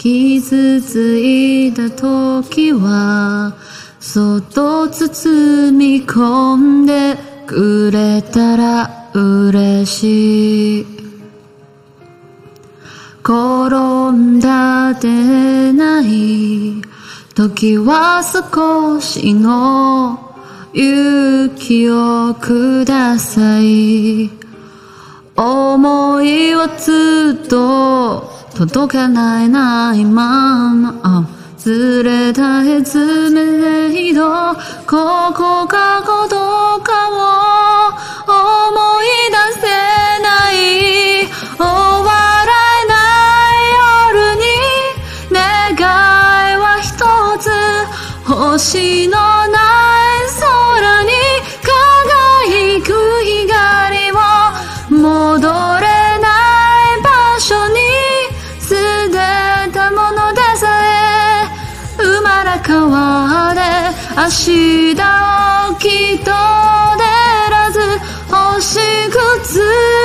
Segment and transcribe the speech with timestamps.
[0.00, 3.54] 傷ついた時は
[4.00, 10.86] そっと包み込んでくれたら嬉しい
[13.22, 16.80] 転んだでない
[17.34, 20.34] 時は少しの
[20.72, 24.30] 勇気をください
[25.36, 34.54] 思いはずっと届かないないままずれたへずめれど
[34.86, 36.36] ここかこと
[36.82, 37.92] かを
[38.26, 39.66] 思い出せ
[40.22, 40.54] ない。
[41.56, 42.08] 終わ
[42.46, 42.52] ら
[42.88, 42.92] な
[43.52, 43.62] い
[44.16, 44.42] 夜に
[45.30, 46.88] 願いは一
[47.38, 47.50] つ。
[48.26, 49.16] 星の
[49.48, 49.58] な
[49.96, 49.99] い
[62.70, 63.60] 生まれ変われ
[64.16, 66.30] 明日をきっと出
[67.50, 67.80] らず
[68.30, 68.78] 星
[69.10, 69.58] 屑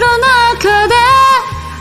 [0.00, 0.94] の中で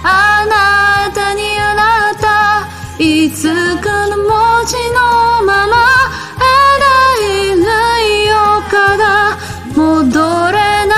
[0.04, 2.68] あなたにあなた
[3.04, 5.74] いつかの文字のまま
[6.38, 8.34] 描いないよ
[8.70, 9.36] から
[9.76, 10.94] 戻れな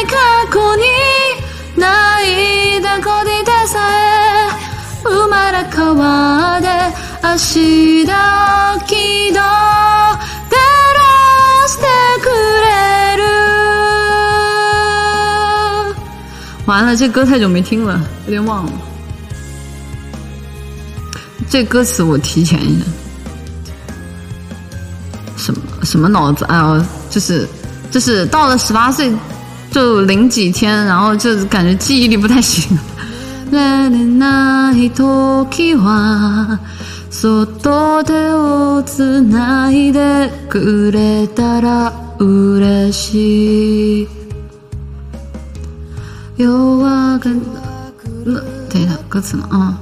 [0.00, 0.16] い過
[0.50, 0.84] 去に
[1.76, 3.32] 泣いた子で
[3.66, 4.52] さえ
[5.04, 6.68] 生まれ変われ
[7.22, 7.91] 明日
[16.65, 18.71] 完了，这歌太久没听了，有点忘了。
[21.49, 22.85] 这歌词我提前一下，
[25.37, 26.43] 什么什么脑子？
[26.45, 27.47] 哎呦，就是
[27.89, 29.11] 就是到了十八岁
[29.71, 32.77] 就零几天，然后就感觉记忆力不太行。
[33.49, 36.59] れない時は
[37.09, 44.07] そっと手をつないでくれたら嬉しい
[46.36, 47.18] 弱が
[48.70, 49.80] 等一下歌词呢啊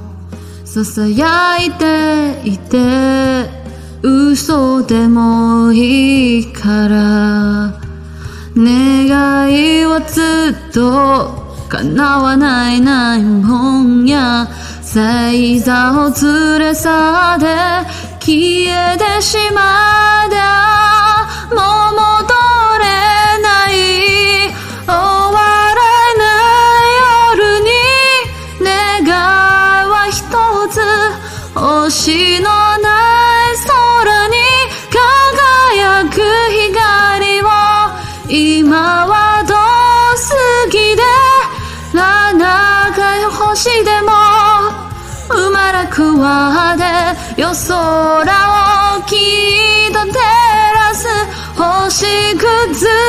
[0.65, 3.49] ささやいていて
[4.01, 7.79] 嘘でもいいから
[8.55, 14.47] 願いはずっと叶わないないもんや。
[14.93, 17.45] 星座を連れ去って
[18.19, 20.35] 消えてしまって
[21.55, 21.61] も
[43.31, 44.11] 星でも
[45.29, 46.83] 生まれくわで
[47.41, 47.77] 夜空
[48.97, 50.13] をきっと照
[50.73, 51.07] らす
[51.55, 52.05] 星
[52.37, 53.00] 屑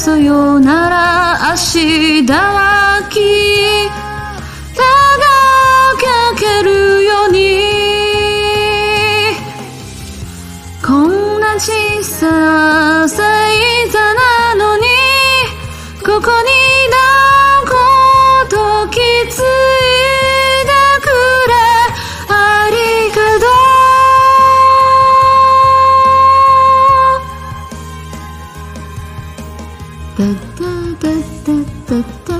[0.00, 3.20] さよなら明日はき
[3.90, 4.09] た
[30.20, 30.68] タタ
[31.00, 31.08] タ
[31.86, 32.36] タタ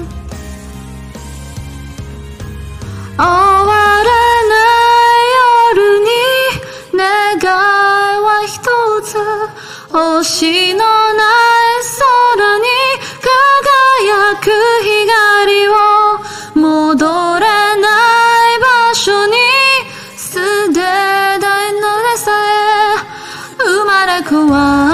[3.16, 4.12] 終わら
[4.50, 5.32] ない
[5.72, 6.12] 夜に
[6.92, 7.46] 願い
[8.20, 8.28] は
[8.62, 8.68] と
[9.00, 9.16] つ
[9.90, 10.78] 星の
[11.14, 11.80] ない
[12.36, 12.68] 空に
[13.24, 14.44] 輝く
[14.84, 15.72] 光を。
[16.60, 17.06] 戻
[17.38, 17.86] れな
[18.56, 19.32] い場所に
[20.18, 20.34] 捨
[20.68, 23.10] てたいのでさえ。
[23.64, 24.89] 生まれ変わる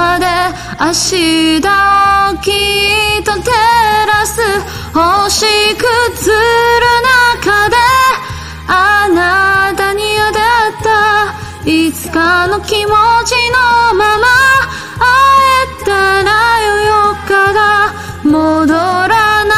[0.76, 3.50] て明日をきと照
[4.06, 4.40] らす
[4.92, 6.92] 星屑の
[7.34, 7.76] 中で
[8.68, 12.92] あなたに出会ったいつかの気持
[13.24, 14.26] ちのまま
[14.98, 15.04] 会
[15.80, 15.90] えた
[16.22, 16.30] ら
[16.62, 17.92] よよから
[18.24, 19.54] 戻らな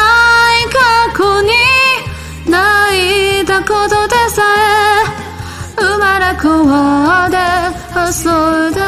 [0.61, 1.49] い過去に
[2.49, 4.41] 泣いたことでさ
[5.77, 7.37] え生まれ変わって
[7.97, 8.78] 遊んで